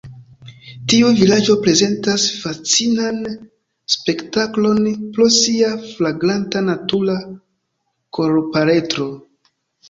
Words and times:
Tiu 0.91 1.09
vilaĝo 1.17 1.55
prezentas 1.65 2.23
fascinan 2.45 3.19
spektaklon 3.97 4.81
pro 5.19 5.27
sia 5.37 5.69
flagranta 5.91 6.65
natura 6.71 7.19
kolorpaletro. 8.21 9.09